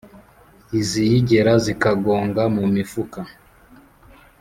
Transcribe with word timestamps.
Iziyigera 0.79 1.51
zikagonga 1.65 2.43
mu 2.55 2.65
mifuka. 2.75 3.19